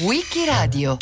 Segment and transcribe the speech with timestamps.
[0.00, 0.98] Wikiradio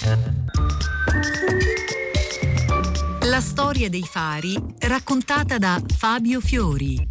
[3.23, 7.09] La storia dei fari raccontata da Fabio Fiori.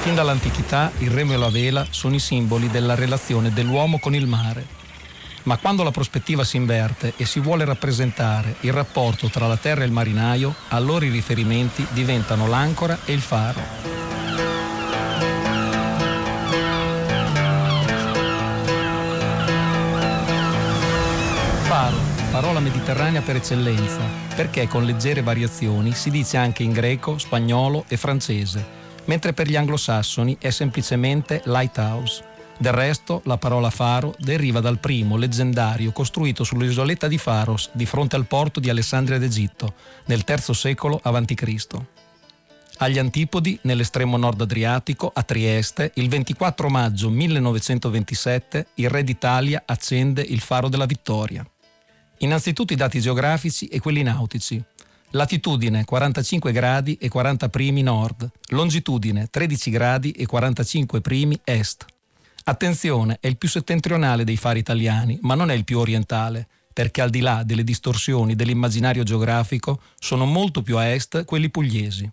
[0.00, 4.26] Fin dall'antichità il remo e la vela sono i simboli della relazione dell'uomo con il
[4.26, 4.66] mare.
[5.44, 9.80] Ma quando la prospettiva si inverte e si vuole rappresentare il rapporto tra la terra
[9.80, 13.97] e il marinaio, allora i riferimenti diventano l'ancora e il faro.
[22.30, 24.00] Parola mediterranea per eccellenza,
[24.34, 28.78] perché con leggere variazioni si dice anche in greco, spagnolo e francese
[29.08, 32.24] mentre per gli anglosassoni è semplicemente lighthouse.
[32.58, 38.16] Del resto, la parola faro deriva dal primo leggendario costruito sull'isoletta di Faros, di fronte
[38.16, 39.74] al porto di Alessandria d'Egitto,
[40.06, 41.76] nel III secolo a.C.
[42.80, 50.22] Agli antipodi, nell'estremo nord Adriatico, a Trieste, il 24 maggio 1927, il re d'Italia accende
[50.22, 51.48] il faro della Vittoria.
[52.18, 54.62] Innanzitutto i dati geografici e quelli nautici.
[55.10, 61.84] Latitudine 45 gradi e 40 primi nord, longitudine 13 gradi e 45 primi est.
[62.44, 67.02] Attenzione, è il più settentrionale dei fari italiani, ma non è il più orientale, perché
[67.02, 72.10] al di là delle distorsioni dell'immaginario geografico sono molto più a est quelli pugliesi.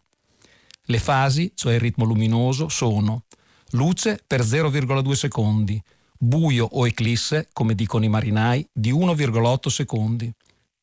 [0.83, 3.23] Le fasi, cioè il ritmo luminoso, sono
[3.71, 5.81] luce per 0,2 secondi,
[6.27, 10.33] buio o eclisse, come dicono i marinai, di 1,8 secondi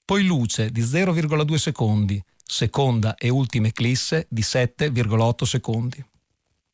[0.05, 6.05] poi luce di 0,2 secondi, seconda e ultima eclisse di 7,8 secondi.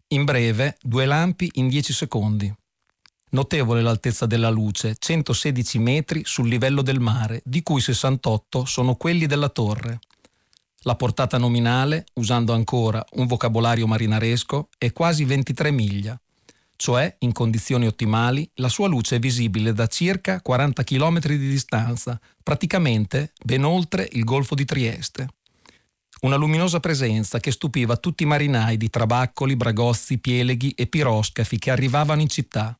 [0.09, 2.53] In breve, due lampi in 10 secondi.
[3.31, 9.27] Notevole l'altezza della luce, 116 metri sul livello del mare, di cui 68 sono quelli
[9.27, 10.01] della torre.
[10.81, 16.19] La portata nominale, usando ancora un vocabolario marinaresco, è quasi 23 miglia,
[16.79, 22.21] cioè in condizioni ottimali la sua luce è visibile da circa 40 km di distanza,
[22.41, 25.27] praticamente ben oltre il Golfo di Trieste.
[26.21, 31.73] Una luminosa presenza che stupiva tutti i marinai di trabaccoli, bragozzi, pieleghi e piroscafi che
[31.73, 32.79] arrivavano in città.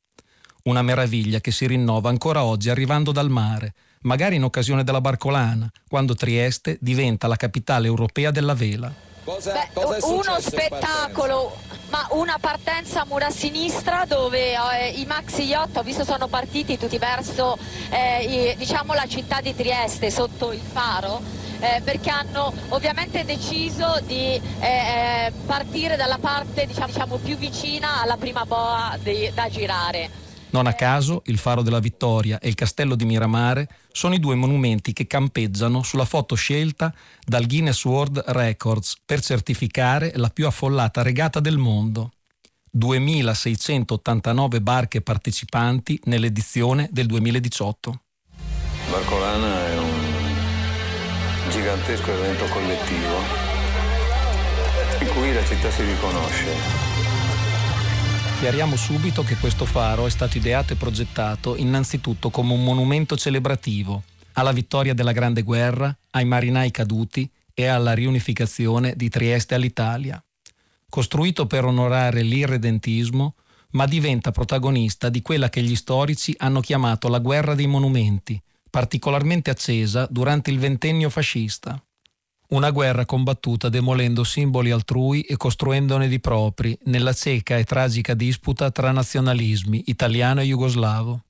[0.65, 5.69] Una meraviglia che si rinnova ancora oggi arrivando dal mare, magari in occasione della Barcolana,
[5.89, 9.08] quando Trieste diventa la capitale europea della vela.
[9.29, 11.55] Cosa, Beh, cosa uno spettacolo,
[11.91, 16.79] ma una partenza a mura sinistra dove eh, i maxi yacht ho visto sono partiti
[16.79, 17.59] tutti verso
[17.91, 21.21] eh, diciamo, la città di Trieste sotto il faro
[21.61, 28.01] eh, perché hanno ovviamente deciso di eh, eh, partire dalla parte diciamo, diciamo, più vicina
[28.01, 30.28] alla prima boa di, da girare.
[30.51, 34.35] Non a caso il Faro della Vittoria e il Castello di Miramare sono i due
[34.35, 36.95] monumenti che campeggiano sulla foto scelta
[37.25, 42.13] dal Guinness World Records per certificare la più affollata regata del mondo.
[42.71, 48.03] 2689 barche partecipanti nell'edizione del 2018.
[48.91, 50.09] Barcolana è un
[51.51, 53.47] gigantesco evento collettivo
[55.01, 56.88] in cui la città si riconosce
[58.39, 64.05] Chiariamo subito che questo faro è stato ideato e progettato innanzitutto come un monumento celebrativo
[64.35, 70.23] alla vittoria della Grande Guerra, ai marinai caduti e alla riunificazione di Trieste all'Italia.
[70.89, 73.35] Costruito per onorare l'irredentismo,
[73.71, 78.41] ma diventa protagonista di quella che gli storici hanno chiamato la guerra dei monumenti,
[78.71, 81.83] particolarmente accesa durante il ventennio fascista.
[82.51, 88.71] Una guerra combattuta demolendo simboli altrui e costruendone di propri nella cieca e tragica disputa
[88.71, 91.25] tra nazionalismi italiano e jugoslavo.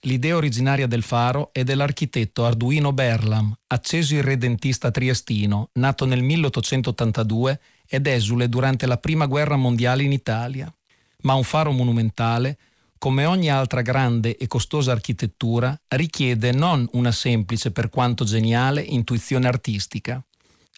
[0.00, 8.06] L'idea originaria del faro è dell'architetto Arduino Berlam, acceso irredentista triestino, nato nel 1882 ed
[8.06, 10.70] esule durante la Prima Guerra Mondiale in Italia.
[11.22, 12.58] Ma un faro monumentale,
[12.98, 19.46] come ogni altra grande e costosa architettura, richiede non una semplice per quanto geniale intuizione
[19.46, 20.22] artistica.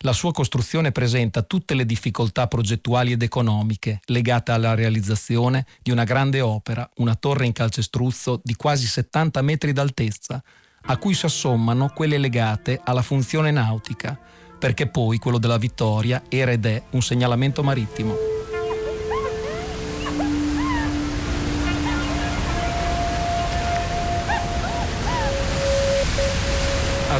[0.02, 6.04] La sua costruzione presenta tutte le difficoltà progettuali ed economiche legate alla realizzazione di una
[6.04, 10.40] grande opera, una torre in calcestruzzo di quasi 70 metri d'altezza,
[10.82, 14.16] a cui si assommano quelle legate alla funzione nautica,
[14.56, 18.27] perché poi quello della Vittoria era ed è un segnalamento marittimo.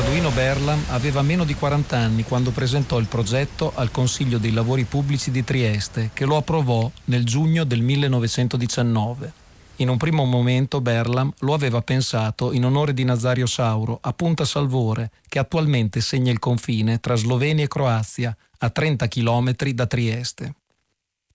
[0.09, 4.85] Arduino Berlam aveva meno di 40 anni quando presentò il progetto al Consiglio dei Lavori
[4.85, 9.33] Pubblici di Trieste, che lo approvò nel giugno del 1919.
[9.77, 14.47] In un primo momento Berlam lo aveva pensato in onore di Nazario Sauro a Punta
[14.47, 20.55] Salvore, che attualmente segna il confine tra Slovenia e Croazia, a 30 km da Trieste.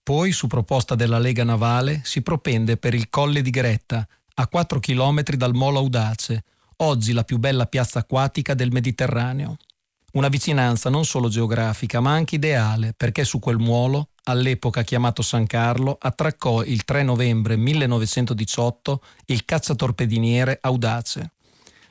[0.02, 4.04] Poi, su proposta della Lega Navale, si propende per il Colle di Gretta,
[4.34, 6.42] a 4 km dal Molo Audace,
[6.78, 9.56] oggi la più bella piazza acquatica del Mediterraneo.
[10.12, 15.46] Una vicinanza non solo geografica, ma anche ideale, perché su quel muolo, all'epoca chiamato San
[15.46, 21.32] Carlo, attraccò il 3 novembre 1918 il cacciatorpediniere Audace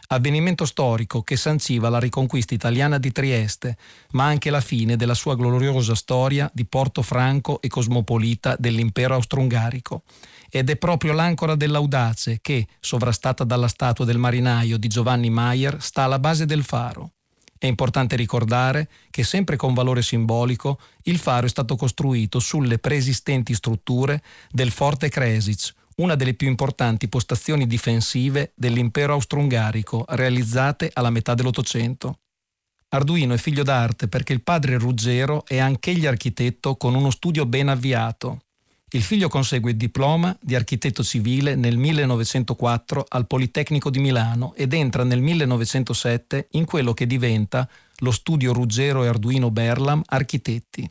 [0.07, 3.77] avvenimento storico che sanciva la riconquista italiana di Trieste,
[4.11, 10.03] ma anche la fine della sua gloriosa storia di porto franco e cosmopolita dell'impero austro-ungarico.
[10.50, 16.03] Ed è proprio l'ancora dell'audace che, sovrastata dalla statua del marinaio di Giovanni Maier, sta
[16.03, 17.13] alla base del faro.
[17.57, 23.53] È importante ricordare che, sempre con valore simbolico, il faro è stato costruito sulle preesistenti
[23.53, 24.21] strutture
[24.51, 32.19] del Forte Kresic, una delle più importanti postazioni difensive dell'impero austro-ungarico realizzate alla metà dell'Ottocento.
[32.90, 37.69] Arduino è figlio d'arte perché il padre Ruggero è anch'egli architetto con uno studio ben
[37.69, 38.42] avviato.
[38.92, 44.74] Il figlio consegue il diploma di architetto civile nel 1904 al Politecnico di Milano ed
[44.74, 47.68] entra nel 1907 in quello che diventa
[47.98, 50.88] lo studio Ruggero e Arduino Berlam Architetti.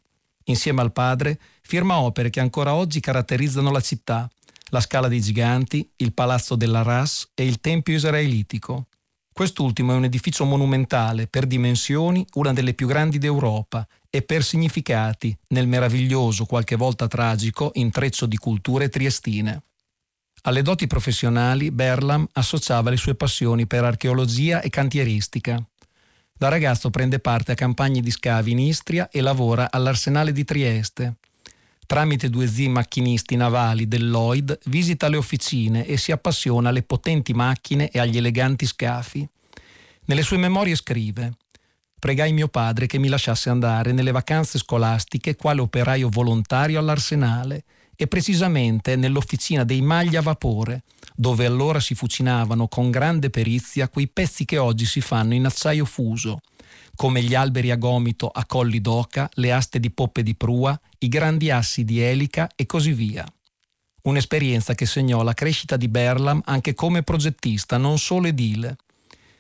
[0.47, 4.29] Insieme al padre firma opere che ancora oggi caratterizzano la città,
[4.73, 8.87] la Scala dei Giganti, il Palazzo della Ras e il Tempio israelitico.
[9.31, 15.37] Quest'ultimo è un edificio monumentale, per dimensioni una delle più grandi d'Europa e per significati
[15.49, 19.63] nel meraviglioso, qualche volta tragico, intreccio di culture triestine.
[20.43, 25.63] Alle doti professionali Berlam associava le sue passioni per archeologia e cantieristica.
[26.33, 31.19] Da ragazzo prende parte a campagne di scavi in Istria e lavora all'Arsenale di Trieste.
[31.93, 37.35] Tramite due zii macchinisti navali del Lloyd visita le officine e si appassiona alle potenti
[37.35, 39.29] macchine e agli eleganti scafi.
[40.07, 41.35] Nelle sue memorie scrive
[41.99, 47.65] Pregai mio padre che mi lasciasse andare nelle vacanze scolastiche quale operaio volontario all'arsenale
[47.95, 50.85] e precisamente nell'officina dei magli a vapore,
[51.15, 55.85] dove allora si fucinavano con grande perizia quei pezzi che oggi si fanno in acciaio
[55.85, 56.41] fuso,
[56.95, 61.09] come gli alberi a gomito a colli d'oca, le aste di poppe di prua, i
[61.09, 63.27] grandi assi di elica e così via.
[64.03, 68.77] Un'esperienza che segnò la crescita di Berlam anche come progettista, non solo edile.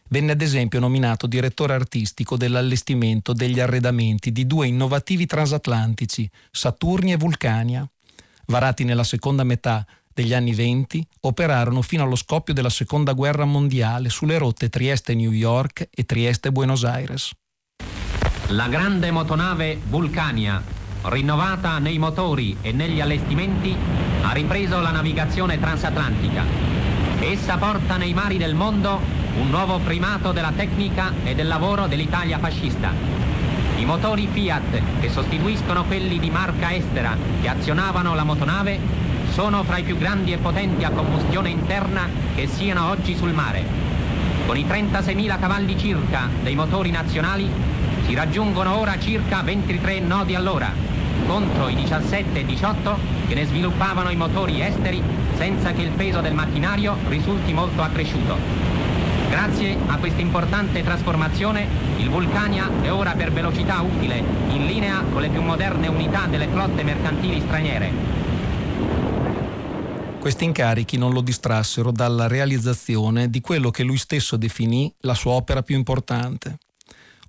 [0.08, 7.17] Venne ad esempio nominato direttore artistico dell'allestimento degli arredamenti di due innovativi transatlantici, Saturni e
[7.17, 7.88] Vulcania.
[8.46, 14.09] Varati nella seconda metà degli anni venti, operarono fino allo scoppio della seconda guerra mondiale
[14.09, 17.31] sulle rotte Trieste-New York e Trieste-Buenos Aires.
[18.49, 20.62] La grande motonave Vulcania,
[21.03, 23.75] rinnovata nei motori e negli allestimenti,
[24.23, 26.44] ha ripreso la navigazione transatlantica.
[27.20, 29.00] Essa porta nei mari del mondo
[29.38, 32.93] un nuovo primato della tecnica e del lavoro dell'Italia fascista.
[33.76, 38.79] I motori Fiat, che sostituiscono quelli di marca estera che azionavano la motonave,
[39.32, 43.64] sono fra i più grandi e potenti a combustione interna che siano oggi sul mare.
[44.46, 47.50] Con i 36.000 cavalli circa dei motori nazionali
[48.05, 50.70] si raggiungono ora circa 23 nodi all'ora,
[51.26, 55.02] contro i 17 e 18 che ne sviluppavano i motori esteri
[55.37, 58.37] senza che il peso del macchinario risulti molto accresciuto.
[59.31, 65.23] Grazie a questa importante trasformazione, il Vulcania è ora per velocità utile, in linea con
[65.23, 68.12] le più moderne unità delle flotte mercantili straniere.
[70.22, 75.32] Questi incarichi non lo distrassero dalla realizzazione di quello che lui stesso definì la sua
[75.32, 76.58] opera più importante.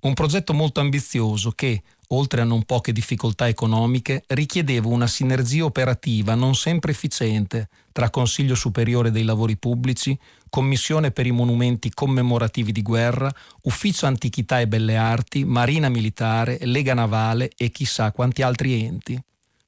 [0.02, 6.36] Un progetto molto ambizioso che, oltre a non poche difficoltà economiche, richiedeva una sinergia operativa
[6.36, 10.16] non sempre efficiente tra Consiglio Superiore dei Lavori Pubblici,
[10.48, 13.28] Commissione per i monumenti commemorativi di guerra,
[13.62, 19.20] Ufficio Antichità e Belle Arti, Marina Militare, Lega Navale e chissà quanti altri enti.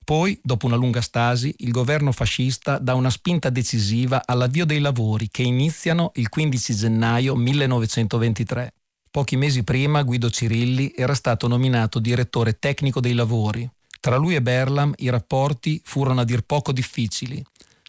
[0.07, 5.27] Poi, dopo una lunga stasi, il governo fascista dà una spinta decisiva all'avvio dei lavori
[5.29, 8.73] che iniziano il 15 gennaio 1923.
[9.11, 13.69] Pochi mesi prima Guido Cirilli era stato nominato direttore tecnico dei lavori.
[13.99, 17.45] Tra lui e Berlam i rapporti furono a dir poco difficili.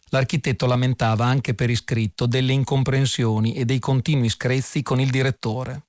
[0.10, 5.84] L'architetto lamentava anche per iscritto delle incomprensioni e dei continui screzi con il direttore.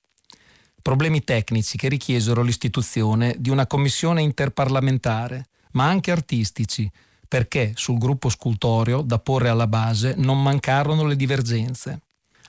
[0.79, 6.89] Problemi tecnici che richiesero l'istituzione di una commissione interparlamentare ma anche artistici,
[7.27, 12.01] perché sul gruppo scultoreo da porre alla base non mancarono le divergenze.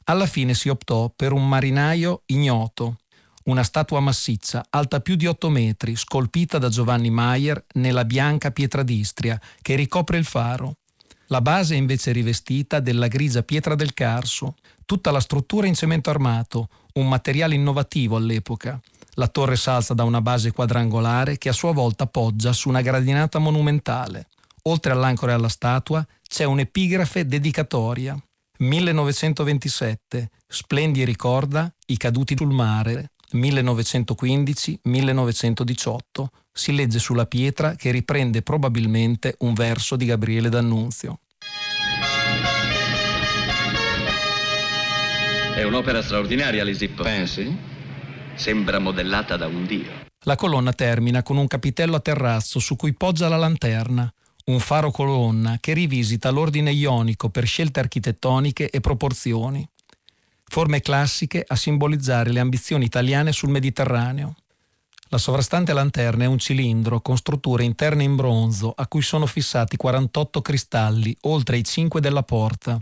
[0.05, 2.97] Alla fine si optò per un marinaio ignoto,
[3.45, 8.83] una statua massiccia, alta più di 8 metri, scolpita da Giovanni Maier nella bianca pietra
[8.83, 10.77] d'Istria, che ricopre il faro.
[11.27, 16.11] La base è invece rivestita della grigia pietra del Carso, tutta la struttura in cemento
[16.11, 18.81] armato, un materiale innovativo all'epoca.
[19.15, 23.39] La torre s'alza da una base quadrangolare che a sua volta poggia su una gradinata
[23.39, 24.29] monumentale.
[24.65, 28.17] Oltre all'ancora e alla statua c'è un'epigrafe dedicatoria.
[28.59, 30.31] 1927.
[30.47, 33.11] Splendi e ricorda i caduti sul mare.
[33.33, 35.99] 1915-1918.
[36.53, 41.21] Si legge sulla pietra che riprende probabilmente un verso di Gabriele D'Annunzio.
[45.55, 47.03] È un'opera straordinaria, Lisippo.
[47.03, 47.80] Pensi?
[48.41, 49.91] Sembra modellata da un dio.
[50.21, 54.11] La colonna termina con un capitello a terrazzo su cui poggia la lanterna,
[54.47, 59.69] un faro colonna che rivisita l'ordine ionico per scelte architettoniche e proporzioni.
[60.47, 64.35] Forme classiche a simbolizzare le ambizioni italiane sul Mediterraneo.
[65.11, 69.77] La sovrastante lanterna è un cilindro con strutture interne in bronzo a cui sono fissati
[69.77, 72.81] 48 cristalli, oltre i 5 della porta,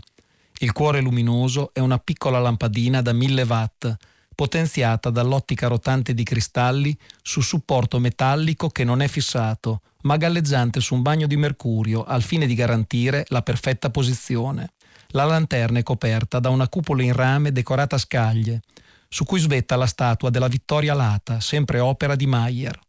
[0.59, 3.97] il cuore luminoso è una piccola lampadina da 1000 watt,
[4.39, 10.95] potenziata dall'ottica rotante di cristalli su supporto metallico che non è fissato, ma galleggiante su
[10.95, 14.71] un bagno di mercurio al fine di garantire la perfetta posizione.
[15.07, 18.61] La lanterna è coperta da una cupola in rame decorata a scaglie,
[19.09, 22.79] su cui svetta la statua della Vittoria Lata, sempre opera di Mayer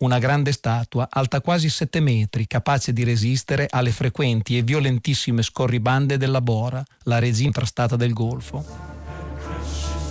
[0.00, 6.16] una grande statua alta quasi 7 metri, capace di resistere alle frequenti e violentissime scorribande
[6.16, 8.99] della Bora, la regina intrastata del Golfo.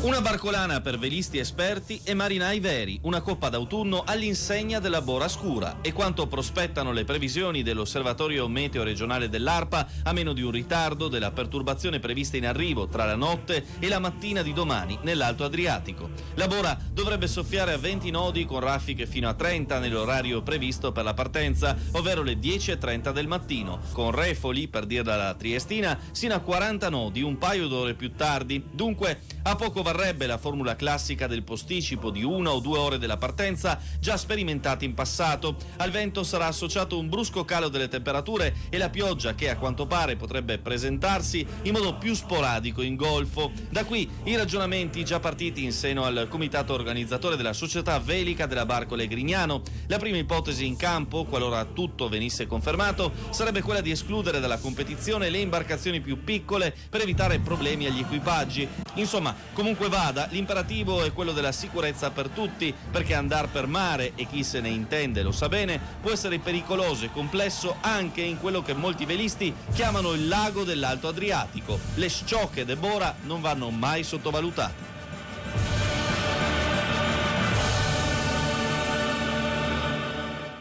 [0.01, 5.79] Una barcolana per velisti esperti e marinai veri, una coppa d'autunno all'insegna della Bora Scura
[5.82, 11.32] e quanto prospettano le previsioni dell'Osservatorio Meteo Regionale dell'ARPA a meno di un ritardo della
[11.32, 16.12] perturbazione prevista in arrivo tra la notte e la mattina di domani nell'Alto Adriatico.
[16.36, 21.03] La Bora dovrebbe soffiare a 20 nodi con raffiche fino a 30 nell'orario previsto per
[21.03, 26.39] la partenza, ovvero le 10.30 del mattino, con refoli, per dirla la Triestina, sino a
[26.39, 28.63] 40 nodi un paio d'ore più tardi.
[28.72, 33.17] Dunque, a poco varrebbe la formula classica del posticipo di una o due ore della
[33.17, 35.55] partenza già sperimentati in passato.
[35.77, 39.88] Al vento sarà associato un brusco calo delle temperature e la pioggia che a quanto
[39.88, 43.51] pare potrebbe presentarsi in modo più sporadico in golfo.
[43.72, 48.67] Da qui i ragionamenti già partiti in seno al comitato organizzatore della società velica della
[48.67, 49.63] Barcole Grignano.
[49.88, 55.31] La prima ipotesi in campo, qualora tutto venisse confermato, sarebbe quella di escludere dalla competizione
[55.31, 58.67] le imbarcazioni più piccole per evitare problemi agli equipaggi.
[58.96, 64.27] Insomma, comunque vada, l'imperativo è quello della sicurezza per tutti, perché andare per mare, e
[64.27, 68.62] chi se ne intende lo sa bene, può essere pericoloso e complesso anche in quello
[68.62, 71.79] che molti velisti chiamano il lago dell'Alto Adriatico.
[71.95, 74.88] Le sciocche de Bora non vanno mai sottovalutate.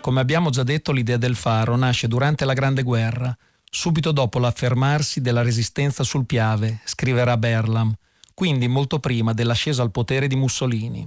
[0.01, 3.37] Come abbiamo già detto, l'idea del faro nasce durante la Grande Guerra,
[3.71, 7.95] subito dopo l'affermarsi della resistenza sul Piave, scriverà Berlam,
[8.39, 11.05] quindi molto prima dell'ascesa al potere di Mussolini.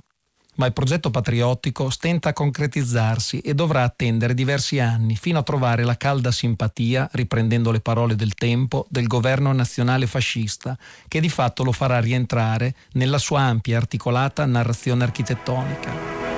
[0.55, 5.85] Ma il progetto patriottico stenta a concretizzarsi e dovrà attendere diversi anni fino a trovare
[5.85, 11.63] la calda simpatia, riprendendo le parole del tempo, del governo nazionale fascista, che di fatto
[11.63, 16.30] lo farà rientrare nella sua ampia e articolata narrazione architettonica.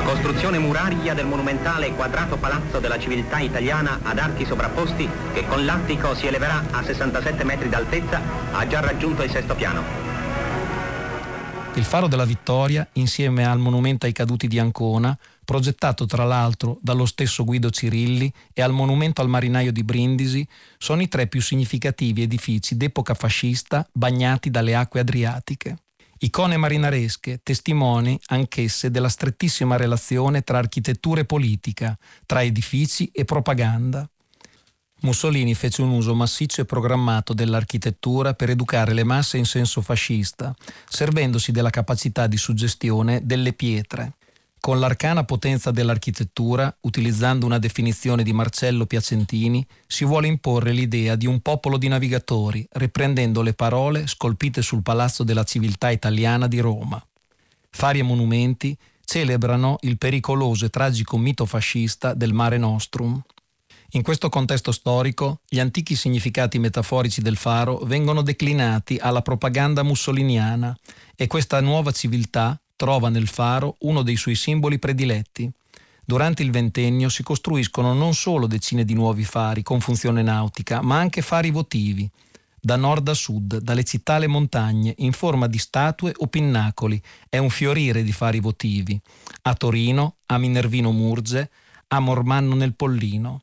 [0.00, 5.66] La costruzione muraria del monumentale quadrato palazzo della civiltà italiana ad archi sovrapposti, che con
[5.66, 8.18] l'attico si eleverà a 67 metri d'altezza,
[8.50, 9.82] ha già raggiunto il sesto piano.
[11.74, 17.04] Il faro della Vittoria, insieme al monumento ai caduti di Ancona, progettato tra l'altro dallo
[17.04, 22.22] stesso Guido Cirilli, e al monumento al marinaio di Brindisi, sono i tre più significativi
[22.22, 25.76] edifici d'epoca fascista bagnati dalle acque adriatiche.
[26.22, 31.96] Icone marinaresche, testimoni anch'esse della strettissima relazione tra architettura e politica,
[32.26, 34.06] tra edifici e propaganda.
[35.00, 40.54] Mussolini fece un uso massiccio e programmato dell'architettura per educare le masse in senso fascista,
[40.86, 44.16] servendosi della capacità di suggestione delle pietre.
[44.60, 51.26] Con l'arcana potenza dell'architettura, utilizzando una definizione di Marcello Piacentini, si vuole imporre l'idea di
[51.26, 57.02] un popolo di navigatori, riprendendo le parole scolpite sul Palazzo della Civiltà Italiana di Roma.
[57.70, 63.18] Fari e monumenti celebrano il pericoloso e tragico mito fascista del Mare Nostrum.
[63.92, 70.76] In questo contesto storico, gli antichi significati metaforici del faro vengono declinati alla propaganda mussoliniana
[71.16, 75.50] e questa nuova civiltà trova nel faro uno dei suoi simboli prediletti.
[76.02, 80.98] Durante il ventennio si costruiscono non solo decine di nuovi fari con funzione nautica, ma
[80.98, 82.10] anche fari votivi,
[82.58, 86.98] da nord a sud, dalle città alle montagne, in forma di statue o pinnacoli.
[87.28, 88.98] È un fiorire di fari votivi.
[89.42, 91.50] A Torino, a Minervino Murge,
[91.88, 93.42] a Mormanno nel Pollino.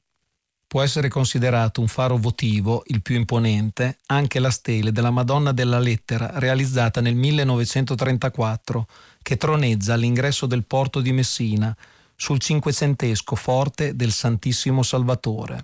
[0.65, 5.79] Può essere considerato un faro votivo, il più imponente, anche la stele della Madonna della
[5.79, 8.87] Lettera, realizzata nel 1934,
[9.27, 11.75] che troneggia all'ingresso del porto di Messina,
[12.15, 15.63] sul cinquecentesco forte del Santissimo Salvatore.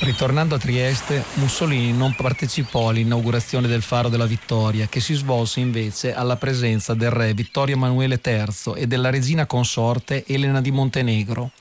[0.00, 6.12] Ritornando a Trieste, Mussolini non partecipò all'inaugurazione del Faro della Vittoria, che si svolse invece
[6.12, 11.52] alla presenza del re Vittorio Emanuele III e della regina consorte Elena di Montenegro,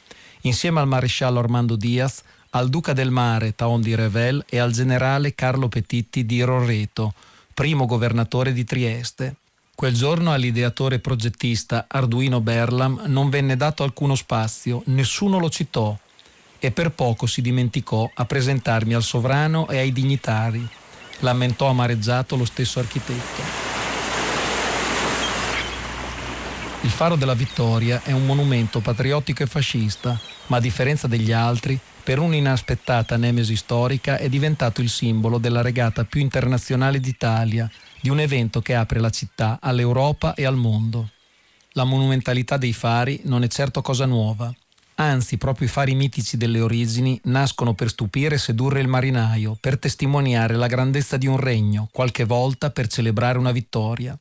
[0.42, 5.36] insieme al maresciallo Armando Diaz, al duca del mare Taon di Revel e al generale
[5.36, 7.14] Carlo Petitti di Roreto,
[7.54, 9.36] primo governatore di Trieste.
[9.76, 15.98] Quel giorno all'ideatore progettista Arduino Berlam non venne dato alcuno spazio, nessuno lo citò
[16.60, 20.68] e per poco si dimenticò a presentarmi al sovrano e ai dignitari.
[21.20, 23.42] Lamentò amareggiato lo stesso architetto.
[26.82, 31.80] Il Faro della Vittoria è un monumento patriottico e fascista, ma a differenza degli altri,
[32.04, 37.70] per un'inaspettata nemesi storica è diventato il simbolo della regata più internazionale d'Italia,
[38.02, 41.12] di un evento che apre la città all'Europa e al mondo.
[41.74, 44.54] La monumentalità dei fari non è certo cosa nuova.
[44.96, 49.80] Anzi, proprio i fari mitici delle origini nascono per stupire e sedurre il marinaio, per
[49.80, 54.18] testimoniare la grandezza di un regno, qualche volta per celebrare una vittoria.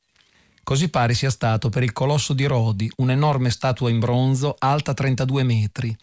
[0.62, 5.42] Così pare sia stato per il Colosso di Rodi, un'enorme statua in bronzo alta 32
[5.42, 5.96] metri,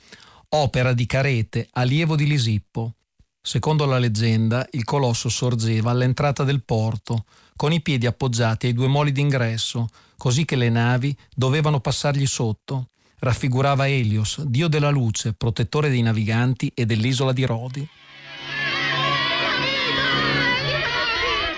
[0.50, 2.96] opera di Carete, allievo di Lisippo.
[3.42, 7.25] Secondo la leggenda, il colosso sorgeva all'entrata del porto,
[7.56, 9.88] con i piedi appoggiati ai due moli d'ingresso,
[10.18, 12.89] così che le navi dovevano passargli sotto
[13.20, 17.88] raffigurava Elios, dio della luce, protettore dei naviganti e dell'isola di Rodi.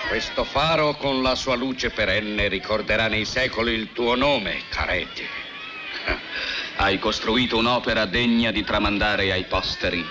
[0.08, 5.22] Questo faro con la sua luce perenne ricorderà nei secoli il tuo nome, Careti.
[6.80, 10.02] Hai costruito un'opera degna di tramandare ai posteri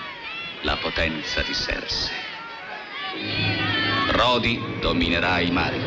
[0.62, 2.12] la potenza di Serse.
[4.12, 5.80] Rodi dominerà i mari.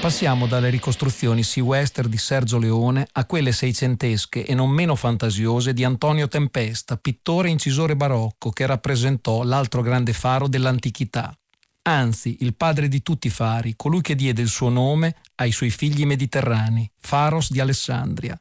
[0.00, 5.74] Passiamo dalle ricostruzioni sea western di Sergio Leone a quelle seicentesche e non meno fantasiose
[5.74, 11.36] di Antonio Tempesta, pittore e incisore barocco che rappresentò l'altro grande faro dell'antichità.
[11.84, 15.70] Anzi, il padre di tutti i fari, colui che diede il suo nome ai suoi
[15.70, 18.40] figli mediterranei, Faros di Alessandria.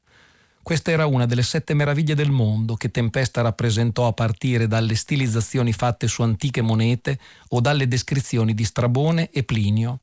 [0.61, 5.73] Questa era una delle sette meraviglie del mondo che Tempesta rappresentò a partire dalle stilizzazioni
[5.73, 7.17] fatte su antiche monete
[7.49, 10.01] o dalle descrizioni di Strabone e Plinio.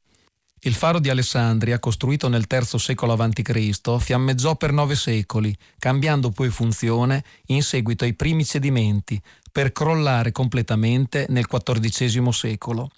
[0.62, 6.50] Il faro di Alessandria, costruito nel III secolo a.C., fiammeggiò per nove secoli, cambiando poi
[6.50, 9.22] funzione in seguito ai primi cedimenti,
[9.52, 12.90] per crollare completamente nel XIV secolo.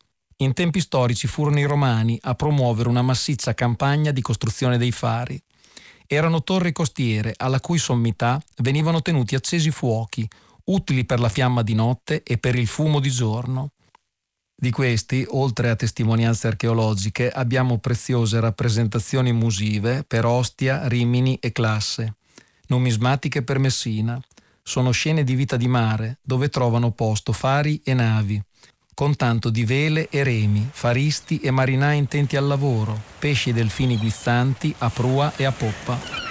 [0.42, 5.40] In tempi storici furono i romani a promuovere una massiccia campagna di costruzione dei fari.
[6.06, 10.26] Erano torri costiere alla cui sommità venivano tenuti accesi fuochi,
[10.64, 13.72] utili per la fiamma di notte e per il fumo di giorno.
[14.56, 22.16] Di questi, oltre a testimonianze archeologiche, abbiamo preziose rappresentazioni musive per Ostia, Rimini e Classe,
[22.68, 24.18] numismatiche per Messina.
[24.62, 28.42] Sono scene di vita di mare, dove trovano posto fari e navi,
[29.00, 33.96] con tanto di vele e remi, faristi e marinai intenti al lavoro, pesci e delfini
[33.96, 36.29] guizzanti a prua e a poppa.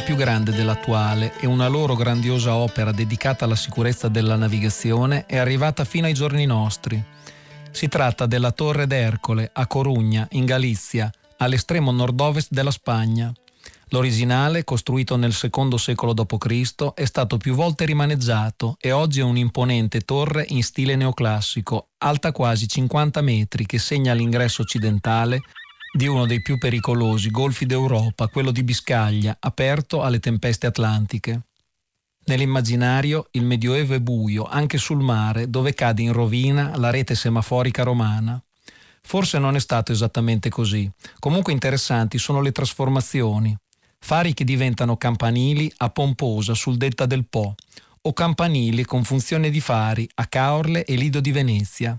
[0.00, 5.84] Più grande dell'attuale e una loro grandiosa opera dedicata alla sicurezza della navigazione è arrivata
[5.84, 7.00] fino ai giorni nostri.
[7.70, 13.32] Si tratta della Torre d'Ercole a Corugna, in Galizia, all'estremo nord-ovest della Spagna.
[13.90, 20.00] L'originale, costruito nel secondo secolo d.C., è stato più volte rimaneggiato e oggi è un'imponente
[20.00, 25.40] torre in stile neoclassico, alta quasi 50 metri, che segna l'ingresso occidentale
[25.92, 31.42] di uno dei più pericolosi golfi d'Europa, quello di Biscaglia, aperto alle tempeste atlantiche.
[32.26, 37.82] Nell'immaginario il Medioevo è buio, anche sul mare, dove cade in rovina la rete semaforica
[37.82, 38.40] romana.
[39.02, 40.88] Forse non è stato esattamente così.
[41.18, 43.56] Comunque interessanti sono le trasformazioni.
[43.98, 47.54] Fari che diventano campanili a Pomposa sul delta del Po,
[48.02, 51.98] o campanili con funzione di fari a Caorle e Lido di Venezia.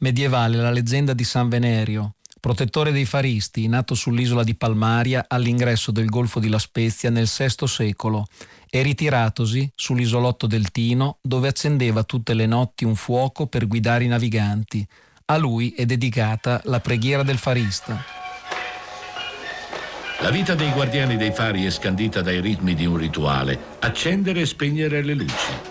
[0.00, 6.06] Medievale la leggenda di San Venerio, protettore dei faristi, nato sull'isola di Palmaria all'ingresso del
[6.06, 8.26] Golfo di La Spezia nel VI secolo
[8.68, 14.08] e ritiratosi sull'isolotto del Tino dove accendeva tutte le notti un fuoco per guidare i
[14.08, 14.86] naviganti.
[15.26, 18.02] A lui è dedicata la preghiera del farista.
[20.22, 24.46] La vita dei guardiani dei fari è scandita dai ritmi di un rituale, accendere e
[24.46, 25.69] spegnere le luci.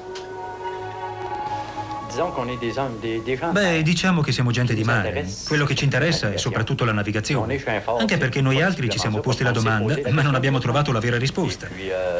[3.51, 5.27] Beh, diciamo che siamo gente di mare.
[5.47, 7.63] Quello che ci interessa è soprattutto la navigazione.
[7.97, 11.17] Anche perché noi altri ci siamo posti la domanda, ma non abbiamo trovato la vera
[11.17, 11.67] risposta.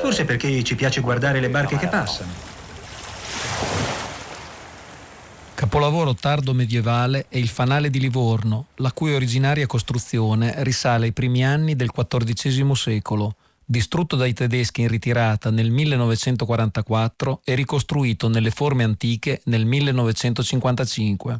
[0.02, 2.58] Forse perché ci piace guardare le barche che passano.
[5.60, 11.44] Capolavoro tardo medievale è il fanale di Livorno, la cui originaria costruzione risale ai primi
[11.44, 13.36] anni del XIV secolo
[13.70, 21.40] distrutto dai tedeschi in ritirata nel 1944 e ricostruito nelle forme antiche nel 1955.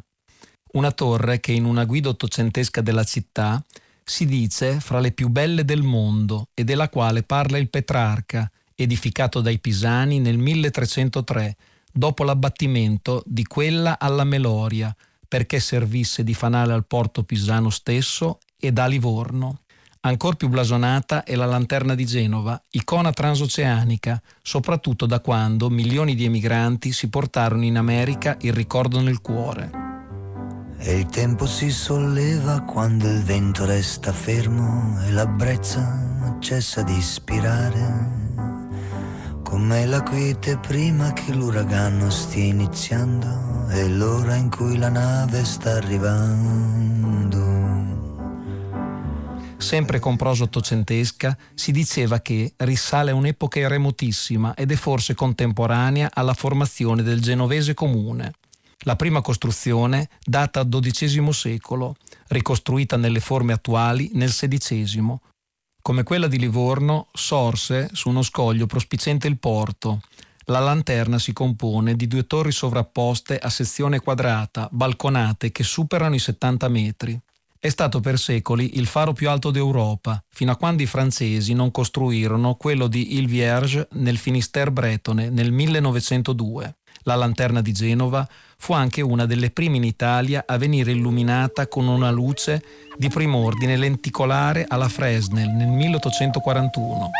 [0.74, 3.60] Una torre che in una guida ottocentesca della città
[4.04, 9.40] si dice fra le più belle del mondo e della quale parla il Petrarca, edificato
[9.40, 11.56] dai Pisani nel 1303,
[11.92, 14.94] dopo l'abbattimento di quella alla Meloria,
[15.26, 19.62] perché servisse di fanale al porto pisano stesso e da Livorno.
[20.02, 26.24] Ancor più blasonata è la lanterna di Genova, icona transoceanica, soprattutto da quando milioni di
[26.24, 29.70] emigranti si portarono in America il ricordo nel cuore.
[30.78, 36.96] E il tempo si solleva quando il vento resta fermo e la brezza cessa di
[36.96, 38.18] ispirare.
[39.44, 45.72] Come la quiete prima che l'uragano stia iniziando e l'ora in cui la nave sta
[45.72, 46.99] arrivando
[49.60, 56.10] sempre con prosa ottocentesca, si diceva che risale a un'epoca remotissima ed è forse contemporanea
[56.12, 58.32] alla formazione del genovese comune.
[58.84, 61.96] La prima costruzione data al XII secolo,
[62.28, 65.18] ricostruita nelle forme attuali nel XVI.
[65.82, 70.00] Come quella di Livorno, sorse su uno scoglio prospicente il porto.
[70.46, 76.18] La lanterna si compone di due torri sovrapposte a sezione quadrata, balconate che superano i
[76.18, 77.20] 70 metri.
[77.62, 81.70] È stato per secoli il faro più alto d'Europa, fino a quando i francesi non
[81.70, 86.76] costruirono quello di Il Vierge nel Finisterre bretone nel 1902.
[87.02, 91.86] La lanterna di Genova fu anche una delle prime in Italia a venire illuminata con
[91.86, 92.62] una luce
[92.96, 97.10] di prim'ordine lenticolare alla Fresnel nel 1841.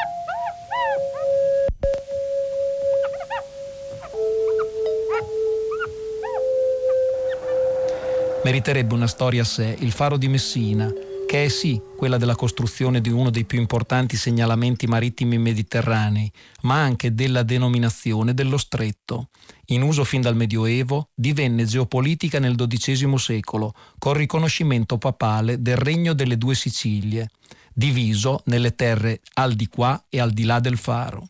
[8.42, 10.90] Meriterebbe una storia a sé, il faro di Messina,
[11.26, 16.30] che è sì quella della costruzione di uno dei più importanti segnalamenti marittimi mediterranei,
[16.62, 19.28] ma anche della denominazione dello stretto.
[19.66, 26.14] In uso fin dal Medioevo, divenne geopolitica nel XII secolo, col riconoscimento papale del regno
[26.14, 27.28] delle due Sicilie,
[27.72, 31.28] diviso nelle terre al di qua e al di là del faro.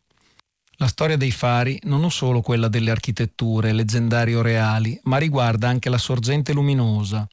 [0.80, 5.68] La storia dei fari non è solo quella delle architetture leggendarie o reali, ma riguarda
[5.68, 7.28] anche la sorgente luminosa.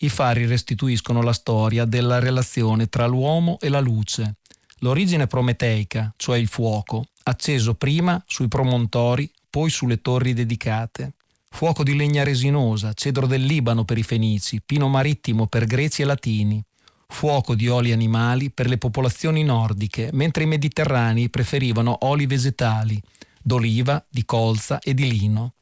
[0.00, 4.34] I fari restituiscono la storia della relazione tra l'uomo e la luce.
[4.80, 11.14] L'origine prometeica, cioè il fuoco, acceso prima sui promontori, poi sulle torri dedicate.
[11.48, 16.04] Fuoco di legna resinosa, cedro del Libano per i fenici, pino marittimo per greci e
[16.04, 16.62] latini
[17.10, 23.00] fuoco di oli animali per le popolazioni nordiche, mentre i mediterranei preferivano oli vegetali,
[23.42, 25.54] d'oliva, di colza e di lino.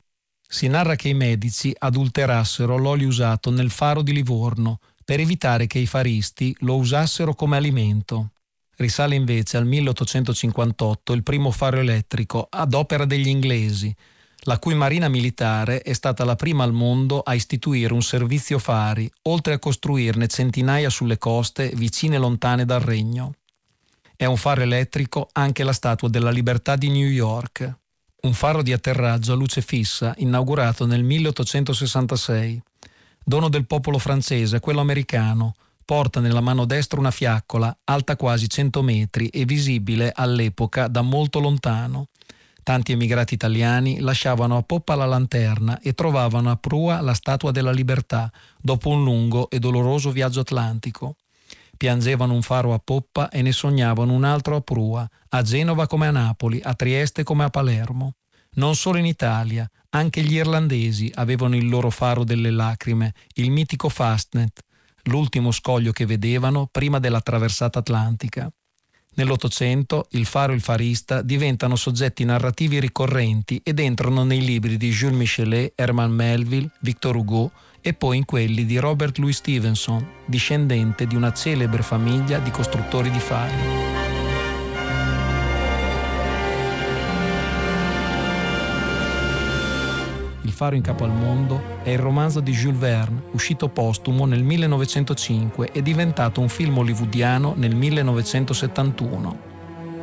[0.46, 5.78] Si narra che i medici adulterassero l'olio usato nel faro di Livorno per evitare che
[5.78, 8.30] i faristi lo usassero come alimento.
[8.76, 13.94] Risale invece al 1858 il primo faro elettrico ad opera degli inglesi,
[14.42, 19.10] la cui marina militare è stata la prima al mondo a istituire un servizio fari,
[19.22, 23.34] oltre a costruirne centinaia sulle coste vicine e lontane dal regno.
[24.16, 27.76] È un faro elettrico anche la Statua della Libertà di New York,
[28.20, 32.62] un faro di atterraggio a luce fissa inaugurato nel 1866.
[33.24, 38.82] Dono del popolo francese, quello americano, porta nella mano destra una fiaccola alta quasi 100
[38.82, 42.08] metri e visibile all'epoca da molto lontano.
[42.68, 47.70] Tanti emigrati italiani lasciavano a poppa la lanterna e trovavano a prua la Statua della
[47.70, 51.16] Libertà dopo un lungo e doloroso viaggio atlantico.
[51.78, 56.08] Piangevano un faro a poppa e ne sognavano un altro a prua, a Genova come
[56.08, 58.16] a Napoli, a Trieste come a Palermo.
[58.56, 63.88] Non solo in Italia, anche gli irlandesi avevano il loro faro delle lacrime, il mitico
[63.88, 64.60] Fastnet,
[65.04, 68.52] l'ultimo scoglio che vedevano prima della traversata atlantica.
[69.18, 74.90] Nell'Ottocento il faro e il farista diventano soggetti narrativi ricorrenti ed entrano nei libri di
[74.90, 77.50] Jules Michelet, Herman Melville, Victor Hugo
[77.80, 83.10] e poi in quelli di Robert Louis Stevenson, discendente di una celebre famiglia di costruttori
[83.10, 83.87] di fari.
[90.58, 95.70] Faro in capo al mondo è il romanzo di Jules Verne, uscito postumo nel 1905
[95.70, 99.38] e diventato un film hollywoodiano nel 1971.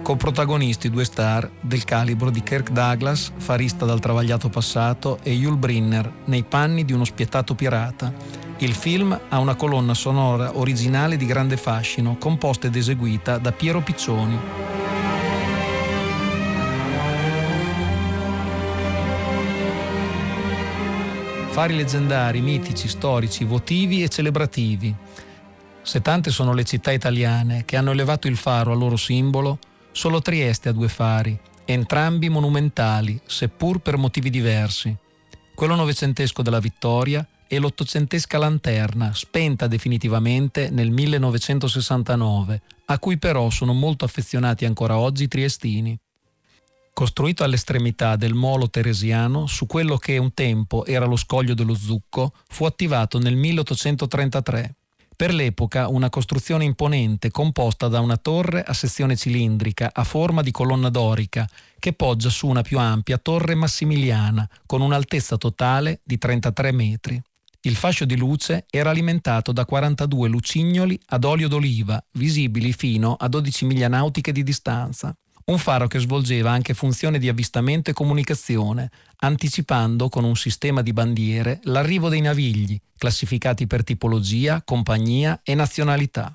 [0.02, 5.58] Con protagonisti due star del calibro di Kirk Douglas, farista dal travagliato passato, e Yul
[5.58, 8.13] Brinner, nei panni di uno spietato pirata.
[8.60, 13.82] Il film ha una colonna sonora originale di grande fascino, composta ed eseguita da Piero
[13.82, 14.85] Piccioni.
[21.56, 24.94] Fari leggendari, mitici, storici, votivi e celebrativi.
[25.84, 29.60] Se tante sono le città italiane che hanno elevato il faro a loro simbolo,
[29.94, 34.94] solo Trieste ha due fari, entrambi monumentali, seppur per motivi diversi.
[35.56, 43.72] Quello novecentesco della Vittoria e l'ottocentesca lanterna, spenta definitivamente nel 1969, a cui però sono
[43.72, 45.98] molto affezionati ancora oggi i triestini
[46.95, 52.31] costruito all'estremità del molo teresiano su quello che un tempo era lo scoglio dello Zucco,
[52.47, 54.75] fu attivato nel 1833.
[55.13, 60.51] Per l'epoca una costruzione imponente composta da una torre a sezione cilindrica a forma di
[60.51, 61.45] colonna dorica
[61.77, 67.21] che poggia su una più ampia torre massimiliana con un'altezza totale di 33 metri.
[67.63, 73.27] Il fascio di luce era alimentato da 42 lucignoli ad olio d'oliva, visibili fino a
[73.27, 75.13] 12 miglia nautiche di distanza
[75.45, 80.91] un faro che svolgeva anche funzione di avvistamento e comunicazione, anticipando con un sistema di
[80.91, 86.34] bandiere l'arrivo dei navigli, classificati per tipologia, compagnia e nazionalità.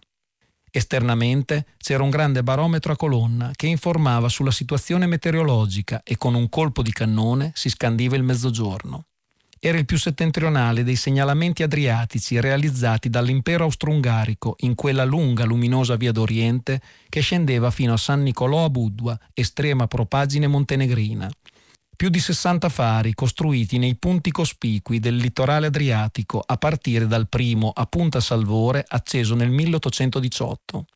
[0.70, 6.48] Esternamente c'era un grande barometro a colonna che informava sulla situazione meteorologica e con un
[6.48, 9.06] colpo di cannone si scandiva il mezzogiorno
[9.62, 16.12] era il più settentrionale dei segnalamenti adriatici realizzati dall'impero austro-ungarico in quella lunga luminosa via
[16.12, 21.30] d'Oriente che scendeva fino a San Nicolò a Budua, estrema propagine montenegrina.
[21.94, 27.70] Più di 60 fari costruiti nei punti cospicui del litorale adriatico a partire dal primo
[27.74, 30.86] a Punta Salvore acceso nel 1818.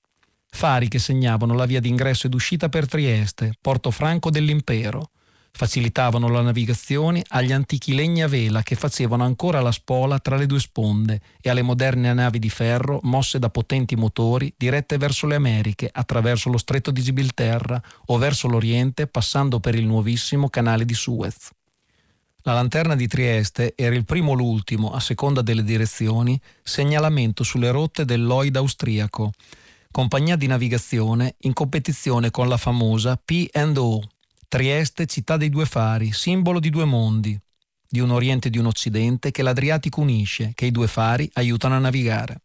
[0.49, 5.11] Fari che segnavano la via d'ingresso ed uscita per Trieste, porto franco dell'impero,
[5.57, 10.47] Facilitavano la navigazione agli antichi legni a vela che facevano ancora la spola tra le
[10.47, 15.37] due sponde e alle moderne navi di ferro mosse da potenti motori dirette verso le
[15.37, 20.95] Americhe attraverso lo stretto di Gibilterra o verso l'Oriente passando per il nuovissimo canale di
[20.95, 21.51] Suez.
[22.43, 27.71] La lanterna di Trieste era il primo o l'ultimo, a seconda delle direzioni, segnalamento sulle
[27.71, 29.31] rotte del Lloyd austriaco,
[29.93, 34.03] compagnia di navigazione in competizione con la famosa P&O,
[34.55, 37.37] Trieste, città dei due fari, simbolo di due mondi,
[37.89, 41.75] di un Oriente e di un Occidente che l'Adriatico unisce, che i due fari aiutano
[41.75, 42.43] a navigare.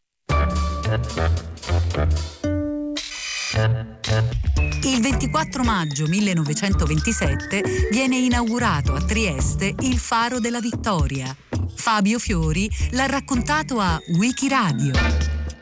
[4.81, 11.37] Il 24 maggio 1927 viene inaugurato a Trieste il Faro della Vittoria.
[11.75, 15.38] Fabio Fiori l'ha raccontato a Wikiradio